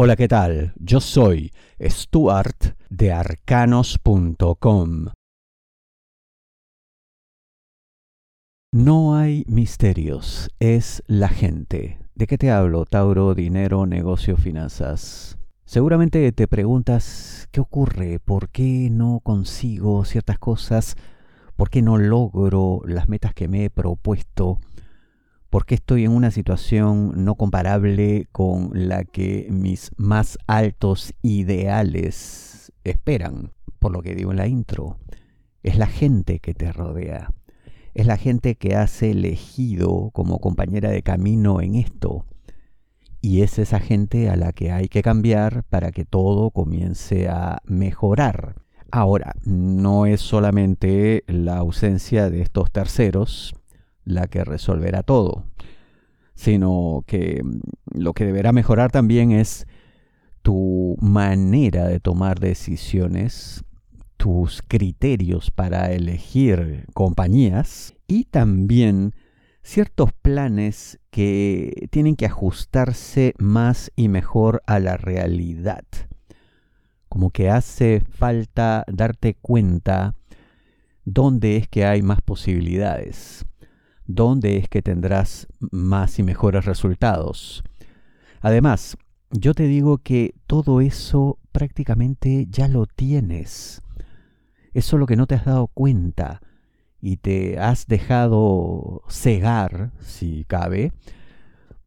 Hola, 0.00 0.14
¿qué 0.14 0.28
tal? 0.28 0.74
Yo 0.76 1.00
soy 1.00 1.50
Stuart 1.82 2.76
de 2.88 3.10
arcanos.com. 3.10 5.06
No 8.72 9.16
hay 9.16 9.44
misterios, 9.48 10.50
es 10.60 11.02
la 11.08 11.26
gente. 11.28 11.98
¿De 12.14 12.28
qué 12.28 12.38
te 12.38 12.52
hablo? 12.52 12.84
Tauro, 12.84 13.34
dinero, 13.34 13.86
negocio, 13.86 14.36
finanzas. 14.36 15.36
Seguramente 15.64 16.30
te 16.30 16.46
preguntas, 16.46 17.48
¿qué 17.50 17.58
ocurre? 17.58 18.20
¿Por 18.20 18.50
qué 18.50 18.90
no 18.92 19.18
consigo 19.18 20.04
ciertas 20.04 20.38
cosas? 20.38 20.94
¿Por 21.56 21.70
qué 21.70 21.82
no 21.82 21.98
logro 21.98 22.82
las 22.86 23.08
metas 23.08 23.34
que 23.34 23.48
me 23.48 23.64
he 23.64 23.70
propuesto? 23.70 24.60
¿Por 25.50 25.64
qué 25.64 25.76
estoy 25.76 26.04
en 26.04 26.10
una 26.10 26.30
situación 26.30 27.24
no 27.24 27.34
comparable 27.36 28.28
con 28.32 28.70
la 28.74 29.04
que 29.04 29.48
mis 29.50 29.90
más 29.96 30.36
altos 30.46 31.14
ideales 31.22 32.70
esperan? 32.84 33.52
Por 33.78 33.92
lo 33.92 34.02
que 34.02 34.14
digo 34.14 34.30
en 34.30 34.36
la 34.36 34.46
intro, 34.46 34.98
es 35.62 35.78
la 35.78 35.86
gente 35.86 36.40
que 36.40 36.52
te 36.52 36.70
rodea. 36.70 37.32
Es 37.94 38.06
la 38.06 38.18
gente 38.18 38.56
que 38.56 38.76
has 38.76 39.02
elegido 39.02 40.10
como 40.12 40.38
compañera 40.38 40.90
de 40.90 41.02
camino 41.02 41.62
en 41.62 41.76
esto. 41.76 42.26
Y 43.22 43.40
es 43.40 43.58
esa 43.58 43.80
gente 43.80 44.28
a 44.28 44.36
la 44.36 44.52
que 44.52 44.70
hay 44.70 44.88
que 44.88 45.02
cambiar 45.02 45.64
para 45.64 45.92
que 45.92 46.04
todo 46.04 46.50
comience 46.50 47.26
a 47.28 47.62
mejorar. 47.64 48.56
Ahora, 48.90 49.34
no 49.44 50.04
es 50.04 50.20
solamente 50.20 51.24
la 51.26 51.56
ausencia 51.56 52.28
de 52.28 52.42
estos 52.42 52.70
terceros, 52.70 53.54
la 54.08 54.26
que 54.26 54.44
resolverá 54.44 55.02
todo, 55.02 55.44
sino 56.34 57.04
que 57.06 57.42
mm, 57.44 57.60
lo 58.00 58.14
que 58.14 58.24
deberá 58.24 58.52
mejorar 58.52 58.90
también 58.90 59.30
es 59.32 59.66
tu 60.42 60.96
manera 61.00 61.86
de 61.86 62.00
tomar 62.00 62.40
decisiones, 62.40 63.64
tus 64.16 64.62
criterios 64.66 65.50
para 65.50 65.92
elegir 65.92 66.86
compañías 66.94 67.94
y 68.06 68.24
también 68.24 69.14
ciertos 69.62 70.12
planes 70.12 70.98
que 71.10 71.88
tienen 71.90 72.16
que 72.16 72.26
ajustarse 72.26 73.34
más 73.38 73.92
y 73.94 74.08
mejor 74.08 74.62
a 74.66 74.80
la 74.80 74.96
realidad. 74.96 75.84
Como 77.08 77.30
que 77.30 77.50
hace 77.50 78.00
falta 78.00 78.84
darte 78.90 79.34
cuenta 79.34 80.14
dónde 81.04 81.56
es 81.56 81.68
que 81.68 81.84
hay 81.84 82.02
más 82.02 82.20
posibilidades 82.22 83.47
dónde 84.08 84.56
es 84.56 84.68
que 84.68 84.82
tendrás 84.82 85.46
más 85.60 86.18
y 86.18 86.24
mejores 86.24 86.64
resultados. 86.64 87.62
Además, 88.40 88.96
yo 89.30 89.54
te 89.54 89.64
digo 89.64 89.98
que 89.98 90.34
todo 90.46 90.80
eso 90.80 91.38
prácticamente 91.52 92.46
ya 92.50 92.66
lo 92.66 92.86
tienes. 92.86 93.82
Es 94.72 94.86
solo 94.86 95.06
que 95.06 95.16
no 95.16 95.26
te 95.26 95.36
has 95.36 95.44
dado 95.44 95.68
cuenta 95.68 96.40
y 97.00 97.18
te 97.18 97.58
has 97.58 97.86
dejado 97.86 99.02
cegar, 99.08 99.92
si 100.00 100.44
cabe, 100.46 100.92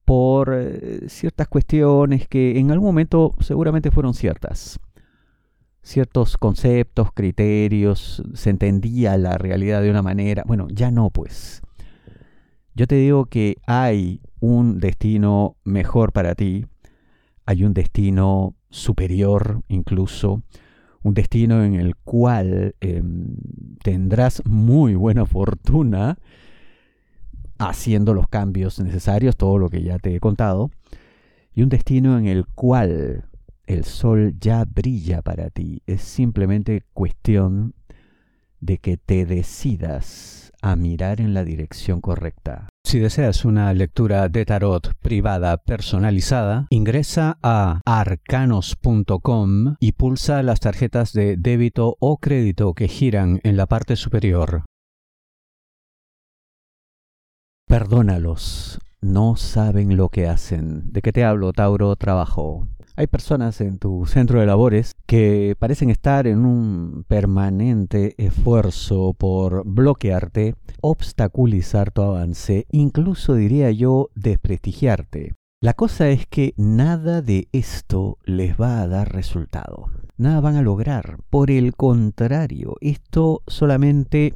por 0.05 0.53
eh, 0.53 1.09
ciertas 1.09 1.47
cuestiones 1.47 2.27
que 2.27 2.59
en 2.59 2.71
algún 2.71 2.87
momento 2.87 3.33
seguramente 3.39 3.91
fueron 3.91 4.13
ciertas. 4.13 4.79
Ciertos 5.81 6.37
conceptos, 6.37 7.11
criterios, 7.13 8.21
se 8.35 8.51
entendía 8.51 9.17
la 9.17 9.39
realidad 9.39 9.81
de 9.81 9.89
una 9.89 10.03
manera. 10.03 10.43
Bueno, 10.45 10.67
ya 10.69 10.91
no, 10.91 11.09
pues. 11.09 11.63
Yo 12.81 12.87
te 12.87 12.95
digo 12.95 13.25
que 13.27 13.57
hay 13.67 14.21
un 14.39 14.79
destino 14.79 15.55
mejor 15.63 16.11
para 16.13 16.33
ti, 16.33 16.65
hay 17.45 17.63
un 17.63 17.75
destino 17.75 18.55
superior 18.71 19.61
incluso, 19.67 20.41
un 21.03 21.13
destino 21.13 21.63
en 21.63 21.75
el 21.75 21.95
cual 21.95 22.73
em, 22.81 23.35
tendrás 23.83 24.41
muy 24.47 24.95
buena 24.95 25.27
fortuna 25.27 26.17
haciendo 27.59 28.15
los 28.15 28.27
cambios 28.27 28.79
necesarios, 28.79 29.37
todo 29.37 29.59
lo 29.59 29.69
que 29.69 29.83
ya 29.83 29.99
te 29.99 30.15
he 30.15 30.19
contado, 30.19 30.71
y 31.53 31.61
un 31.61 31.69
destino 31.69 32.17
en 32.17 32.25
el 32.25 32.47
cual 32.47 33.25
el 33.67 33.83
sol 33.83 34.33
ya 34.39 34.65
brilla 34.65 35.21
para 35.21 35.51
ti. 35.51 35.83
Es 35.85 36.01
simplemente 36.01 36.83
cuestión 36.95 37.75
de 38.59 38.79
que 38.79 38.97
te 38.97 39.27
decidas 39.27 40.51
a 40.63 40.75
mirar 40.75 41.21
en 41.21 41.35
la 41.35 41.43
dirección 41.43 42.01
correcta. 42.01 42.70
Si 42.91 42.99
deseas 42.99 43.45
una 43.45 43.73
lectura 43.73 44.27
de 44.27 44.43
tarot 44.43 44.93
privada 44.99 45.55
personalizada, 45.55 46.67
ingresa 46.69 47.37
a 47.41 47.79
arcanos.com 47.85 49.77
y 49.79 49.93
pulsa 49.93 50.43
las 50.43 50.59
tarjetas 50.59 51.13
de 51.13 51.37
débito 51.37 51.95
o 52.01 52.17
crédito 52.17 52.73
que 52.73 52.89
giran 52.89 53.39
en 53.45 53.55
la 53.55 53.65
parte 53.65 53.95
superior. 53.95 54.65
Perdónalos, 57.65 58.77
no 58.99 59.37
saben 59.37 59.95
lo 59.95 60.09
que 60.09 60.27
hacen. 60.27 60.91
¿De 60.91 61.01
qué 61.01 61.13
te 61.13 61.23
hablo, 61.23 61.53
Tauro? 61.53 61.95
Trabajo. 61.95 62.67
Hay 63.01 63.07
personas 63.07 63.61
en 63.61 63.79
tu 63.79 64.05
centro 64.05 64.39
de 64.39 64.45
labores 64.45 64.93
que 65.07 65.55
parecen 65.57 65.89
estar 65.89 66.27
en 66.27 66.45
un 66.45 67.03
permanente 67.07 68.13
esfuerzo 68.23 69.15
por 69.17 69.65
bloquearte, 69.65 70.53
obstaculizar 70.81 71.89
tu 71.89 72.03
avance, 72.03 72.67
incluso 72.69 73.33
diría 73.33 73.71
yo 73.71 74.11
desprestigiarte. 74.13 75.33
La 75.61 75.73
cosa 75.73 76.09
es 76.09 76.27
que 76.27 76.53
nada 76.57 77.23
de 77.23 77.47
esto 77.53 78.19
les 78.23 78.55
va 78.55 78.83
a 78.83 78.87
dar 78.87 79.11
resultado. 79.11 79.87
Nada 80.17 80.39
van 80.39 80.57
a 80.57 80.61
lograr. 80.61 81.17
Por 81.31 81.49
el 81.49 81.75
contrario, 81.75 82.75
esto 82.81 83.41
solamente 83.47 84.35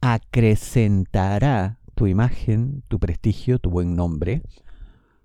acrecentará 0.00 1.80
tu 1.96 2.06
imagen, 2.06 2.84
tu 2.86 3.00
prestigio, 3.00 3.58
tu 3.58 3.70
buen 3.70 3.96
nombre, 3.96 4.42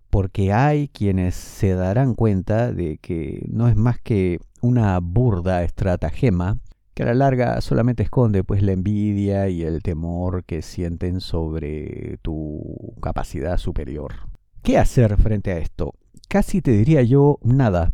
porque 0.09 0.53
hay 0.53 0.87
quienes 0.87 1.35
se 1.35 1.73
darán 1.73 2.15
cuenta 2.15 2.71
de 2.71 2.97
que 2.97 3.45
no 3.49 3.67
es 3.67 3.75
más 3.75 3.99
que 3.99 4.39
una 4.61 4.99
burda 4.99 5.63
estratagema 5.63 6.57
que 6.99 7.03
a 7.03 7.05
la 7.05 7.13
larga 7.13 7.61
solamente 7.61 8.03
esconde 8.03 8.43
pues 8.43 8.61
la 8.61 8.73
envidia 8.73 9.47
y 9.47 9.61
el 9.61 9.81
temor 9.81 10.43
que 10.43 10.61
sienten 10.61 11.21
sobre 11.21 12.17
tu 12.21 12.93
capacidad 13.01 13.57
superior. 13.57 14.15
¿Qué 14.63 14.77
hacer 14.77 15.15
frente 15.15 15.53
a 15.53 15.59
esto? 15.59 15.93
Casi 16.27 16.61
te 16.61 16.71
diría 16.71 17.01
yo 17.01 17.39
nada. 17.41 17.93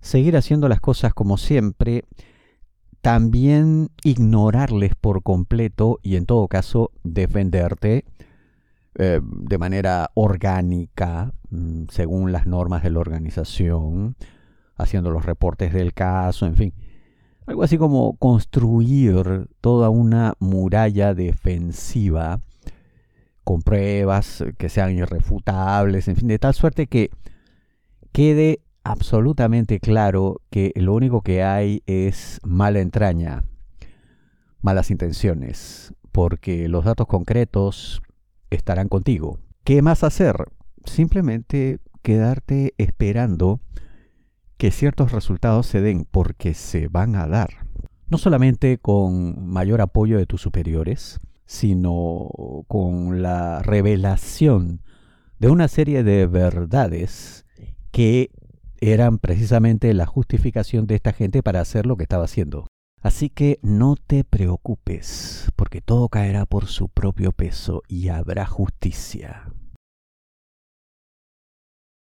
Seguir 0.00 0.38
haciendo 0.38 0.70
las 0.70 0.80
cosas 0.80 1.12
como 1.12 1.36
siempre, 1.36 2.04
también 3.02 3.90
ignorarles 4.02 4.94
por 4.98 5.22
completo 5.22 5.98
y 6.02 6.16
en 6.16 6.24
todo 6.24 6.48
caso 6.48 6.92
defenderte 7.02 8.06
eh, 8.96 9.20
de 9.22 9.58
manera 9.58 10.10
orgánica, 10.14 11.32
mm, 11.50 11.84
según 11.90 12.32
las 12.32 12.46
normas 12.46 12.82
de 12.82 12.90
la 12.90 13.00
organización, 13.00 14.16
haciendo 14.76 15.10
los 15.10 15.24
reportes 15.24 15.72
del 15.72 15.92
caso, 15.92 16.46
en 16.46 16.56
fin. 16.56 16.74
Algo 17.46 17.62
así 17.62 17.76
como 17.76 18.16
construir 18.16 19.48
toda 19.60 19.90
una 19.90 20.34
muralla 20.38 21.14
defensiva 21.14 22.40
con 23.42 23.62
pruebas 23.62 24.44
que 24.56 24.68
sean 24.68 24.96
irrefutables, 24.96 26.08
en 26.08 26.16
fin, 26.16 26.28
de 26.28 26.38
tal 26.38 26.54
suerte 26.54 26.86
que 26.86 27.10
quede 28.12 28.60
absolutamente 28.84 29.80
claro 29.80 30.40
que 30.50 30.72
lo 30.76 30.94
único 30.94 31.22
que 31.22 31.42
hay 31.42 31.82
es 31.86 32.40
mala 32.44 32.80
entraña, 32.80 33.44
malas 34.62 34.90
intenciones, 34.90 35.92
porque 36.12 36.68
los 36.68 36.84
datos 36.84 37.06
concretos 37.06 38.00
estarán 38.54 38.88
contigo. 38.88 39.38
¿Qué 39.64 39.82
más 39.82 40.04
hacer? 40.04 40.36
Simplemente 40.84 41.78
quedarte 42.02 42.74
esperando 42.78 43.60
que 44.56 44.70
ciertos 44.70 45.12
resultados 45.12 45.66
se 45.66 45.80
den 45.80 46.06
porque 46.10 46.54
se 46.54 46.88
van 46.88 47.16
a 47.16 47.26
dar. 47.26 47.66
No 48.08 48.18
solamente 48.18 48.78
con 48.78 49.46
mayor 49.46 49.80
apoyo 49.80 50.18
de 50.18 50.26
tus 50.26 50.42
superiores, 50.42 51.18
sino 51.46 52.28
con 52.68 53.22
la 53.22 53.62
revelación 53.62 54.82
de 55.38 55.50
una 55.50 55.68
serie 55.68 56.04
de 56.04 56.26
verdades 56.26 57.44
que 57.90 58.30
eran 58.80 59.18
precisamente 59.18 59.92
la 59.94 60.06
justificación 60.06 60.86
de 60.86 60.96
esta 60.96 61.12
gente 61.12 61.42
para 61.42 61.60
hacer 61.60 61.86
lo 61.86 61.96
que 61.96 62.04
estaba 62.04 62.24
haciendo. 62.24 62.66
Así 63.04 63.28
que 63.28 63.58
no 63.60 63.96
te 63.96 64.24
preocupes, 64.24 65.52
porque 65.56 65.82
todo 65.82 66.08
caerá 66.08 66.46
por 66.46 66.68
su 66.68 66.88
propio 66.88 67.32
peso 67.32 67.82
y 67.86 68.08
habrá 68.08 68.46
justicia. 68.46 69.52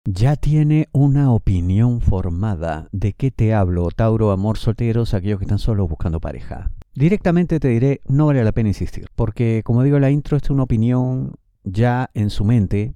Ya 0.05 0.37
tiene 0.37 0.91
una 0.93 1.33
opinión 1.33 2.03
formada 2.03 2.91
de 2.93 3.15
qué 3.15 3.31
te 3.31 3.55
hablo, 3.55 3.89
Tauro, 3.97 4.31
amor, 4.31 4.59
solteros, 4.59 5.15
aquellos 5.15 5.39
que 5.39 5.47
están 5.47 5.59
solo 5.59 5.89
buscando 5.89 6.21
pareja. 6.21 6.71
Directamente 6.95 7.61
te 7.61 7.69
diré, 7.69 8.03
no 8.07 8.27
vale 8.27 8.45
la 8.45 8.53
pena 8.53 8.69
insistir, 8.69 9.07
porque 9.15 9.63
como 9.65 9.85
digo 9.85 9.97
en 9.97 10.03
la 10.03 10.11
intro, 10.11 10.37
es 10.37 10.51
una 10.51 10.65
opinión 10.65 11.33
ya 11.63 12.11
en 12.13 12.29
su 12.29 12.45
mente, 12.45 12.93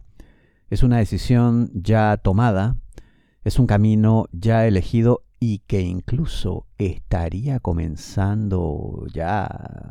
es 0.68 0.82
una 0.82 0.98
decisión 0.98 1.70
ya 1.72 2.18
tomada, 2.18 2.76
Es 3.44 3.58
un 3.58 3.66
camino 3.66 4.26
ya 4.32 4.66
elegido 4.66 5.22
y 5.40 5.60
que 5.60 5.80
incluso 5.80 6.66
estaría 6.78 7.60
comenzando 7.60 9.06
ya 9.12 9.46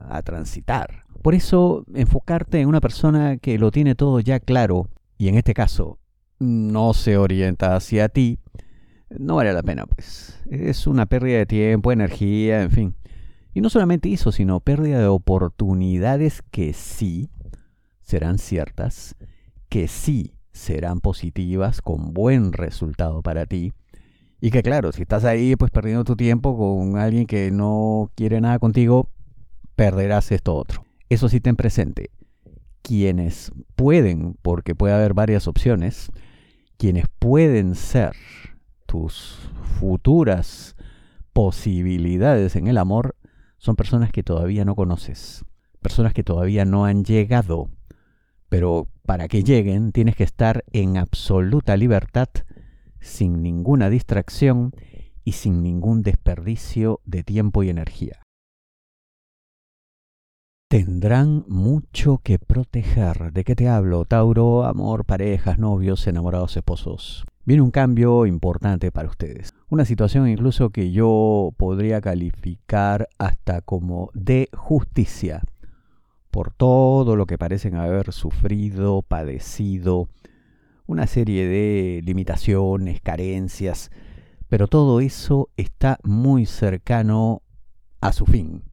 a 0.10 0.22
transitar. 0.24 1.06
Por 1.22 1.36
eso, 1.36 1.86
enfocarte 1.94 2.62
en 2.62 2.68
una 2.68 2.82
persona 2.82 3.38
que 3.38 3.58
lo 3.58 3.72
tiene 3.72 3.96
todo 3.96 4.20
ya 4.20 4.40
claro, 4.40 4.90
y 5.18 5.30
en 5.30 5.36
este 5.36 5.54
caso 5.54 6.00
no 6.40 6.94
se 6.94 7.18
orienta 7.18 7.76
hacia 7.76 8.10
ti, 8.10 8.40
no 9.10 9.36
vale 9.36 9.54
la 9.54 9.64
pena, 9.64 9.86
pues. 9.86 10.40
Es 10.50 10.86
una 10.86 11.06
pérdida 11.06 11.38
de 11.38 11.46
tiempo, 11.46 11.92
energía, 11.92 12.62
en 12.62 12.72
fin. 12.72 12.96
Y 13.54 13.62
no 13.62 13.70
solamente 13.70 14.12
eso, 14.12 14.32
sino 14.32 14.60
pérdida 14.60 15.00
de 15.00 15.08
oportunidades 15.08 16.44
que 16.52 16.74
sí 16.74 17.32
serán 18.02 18.38
ciertas, 18.38 19.16
que 19.70 19.88
sí 19.88 20.36
serán 20.52 21.00
positivas, 21.00 21.82
con 21.82 22.14
buen 22.14 22.54
resultado 22.54 23.22
para 23.22 23.46
ti. 23.46 23.74
Y 24.40 24.52
que 24.52 24.62
claro, 24.62 24.92
si 24.92 25.02
estás 25.02 25.26
ahí 25.26 25.56
pues 25.56 25.72
perdiendo 25.72 26.04
tu 26.04 26.16
tiempo 26.16 26.58
con 26.58 26.98
alguien 26.98 27.26
que 27.26 27.52
no 27.52 28.12
quiere 28.16 28.40
nada 28.40 28.60
contigo, 28.60 29.10
perderás 29.76 30.32
esto 30.32 30.56
otro. 30.56 30.86
Eso 31.10 31.30
sí 31.30 31.40
ten 31.40 31.56
presente. 31.56 32.12
Quienes 32.82 33.52
pueden, 33.76 34.38
porque 34.42 34.76
puede 34.76 34.94
haber 34.94 35.14
varias 35.14 35.48
opciones, 35.48 36.12
quienes 36.78 37.06
pueden 37.20 37.76
ser 37.76 38.14
tus 38.86 39.50
futuras 39.80 40.76
posibilidades 41.34 42.56
en 42.56 42.68
el 42.68 42.78
amor 42.78 43.16
son 43.58 43.76
personas 43.76 44.12
que 44.12 44.24
todavía 44.24 44.66
no 44.66 44.76
conoces, 44.76 45.44
personas 45.82 46.14
que 46.14 46.24
todavía 46.24 46.66
no 46.66 46.86
han 46.86 47.04
llegado. 47.04 47.70
Pero 48.50 48.88
para 49.06 49.28
que 49.28 49.44
lleguen 49.44 49.92
tienes 49.92 50.16
que 50.16 50.24
estar 50.24 50.64
en 50.72 50.98
absoluta 50.98 51.76
libertad, 51.76 52.30
sin 53.00 53.42
ninguna 53.42 53.90
distracción 53.90 54.72
y 55.24 55.34
sin 55.34 55.62
ningún 55.62 56.04
desperdicio 56.04 57.02
de 57.06 57.24
tiempo 57.24 57.64
y 57.64 57.70
energía. 57.70 58.22
Tendrán 60.70 61.46
mucho 61.48 62.20
que 62.22 62.40
proteger. 62.40 63.32
¿De 63.32 63.46
qué 63.46 63.56
te 63.56 63.70
hablo? 63.70 64.04
Tauro, 64.04 64.66
amor, 64.66 65.06
parejas, 65.06 65.60
novios, 65.60 66.06
enamorados, 66.08 66.58
esposos. 66.58 67.26
Viene 67.46 67.62
un 67.62 67.72
cambio 67.72 68.26
importante 68.26 68.92
para 68.92 69.08
ustedes. 69.08 69.54
Una 69.70 69.86
situación 69.86 70.28
incluso 70.28 70.72
que 70.72 70.92
yo 70.92 71.54
podría 71.56 72.02
calificar 72.02 73.08
hasta 73.18 73.62
como 73.62 74.10
de 74.14 74.50
justicia. 74.54 75.42
Por 76.32 76.52
todo 76.52 77.16
lo 77.16 77.26
que 77.26 77.38
parecen 77.38 77.76
haber 77.76 78.12
sufrido, 78.12 79.04
padecido, 79.04 80.10
una 80.88 81.06
serie 81.06 81.48
de 81.48 82.02
limitaciones, 82.04 83.02
carencias, 83.02 83.92
pero 84.50 84.68
todo 84.68 85.02
eso 85.02 85.50
está 85.58 86.00
muy 86.04 86.46
cercano 86.46 87.44
a 88.02 88.14
su 88.14 88.26
fin 88.26 88.64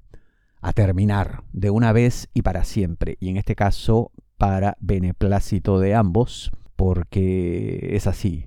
a 0.64 0.72
terminar 0.72 1.44
de 1.52 1.68
una 1.68 1.92
vez 1.92 2.30
y 2.32 2.40
para 2.40 2.64
siempre, 2.64 3.18
y 3.20 3.28
en 3.28 3.36
este 3.36 3.54
caso 3.54 4.12
para 4.38 4.78
beneplácito 4.80 5.78
de 5.78 5.94
ambos, 5.94 6.52
porque 6.74 7.90
es 7.92 8.06
así. 8.06 8.46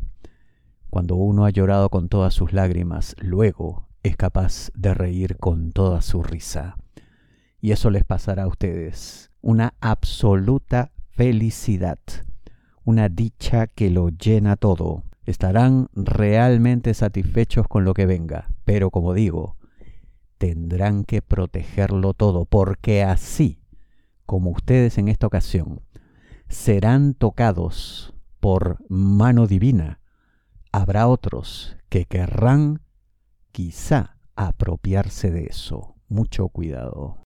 Cuando 0.89 1.15
uno 1.15 1.45
ha 1.45 1.51
llorado 1.51 1.89
con 1.89 2.09
todas 2.09 2.33
sus 2.33 2.53
lágrimas, 2.53 3.15
luego 3.19 3.87
es 4.01 4.17
capaz 4.17 4.71
de 4.73 4.95
reír 4.95 5.37
con 5.37 5.71
toda 5.71 6.01
su 6.01 6.23
risa. 6.23 6.77
Y 7.61 7.71
eso 7.71 7.91
les 7.91 8.03
pasará 8.03 8.43
a 8.43 8.47
ustedes. 8.47 9.29
Una 9.41 9.75
absoluta 9.79 10.91
felicidad, 11.11 11.99
una 12.87 13.09
dicha 13.09 13.67
que 13.67 13.89
lo 13.89 14.07
llena 14.07 14.55
todo. 14.55 15.03
Estarán 15.25 15.89
realmente 15.93 16.93
satisfechos 16.93 17.67
con 17.67 17.83
lo 17.83 17.93
que 17.93 18.05
venga, 18.05 18.47
pero 18.63 18.91
como 18.91 19.13
digo, 19.13 19.57
tendrán 20.37 21.03
que 21.03 21.21
protegerlo 21.21 22.13
todo, 22.13 22.45
porque 22.45 23.03
así 23.03 23.59
como 24.25 24.51
ustedes 24.51 24.97
en 24.97 25.09
esta 25.09 25.27
ocasión 25.27 25.81
serán 26.47 27.13
tocados 27.13 28.13
por 28.39 28.77
mano 28.87 29.47
divina, 29.47 29.99
habrá 30.71 31.09
otros 31.09 31.75
que 31.89 32.05
querrán 32.05 32.79
quizá 33.51 34.15
apropiarse 34.37 35.29
de 35.29 35.47
eso. 35.47 35.95
Mucho 36.07 36.47
cuidado. 36.47 37.26